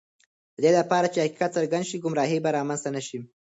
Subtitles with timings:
[0.55, 3.19] د دې لپاره چې حقیقت څرګند شي، ګمراهی به رامنځته نه شي.